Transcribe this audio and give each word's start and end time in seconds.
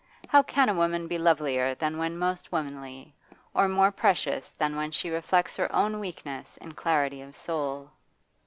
How 0.29 0.41
can 0.41 0.67
a 0.67 0.73
woman 0.73 1.07
be 1.07 1.19
lovelier 1.19 1.75
than 1.75 1.95
when 1.99 2.17
most 2.17 2.51
womanly, 2.51 3.13
or 3.53 3.67
more 3.67 3.91
precious 3.91 4.49
than 4.53 4.75
when 4.75 4.89
she 4.89 5.11
reflects 5.11 5.55
her 5.57 5.71
own 5.71 5.99
weakness 5.99 6.57
in 6.57 6.71
clarity 6.71 7.21
of 7.21 7.35
soul? 7.35 7.91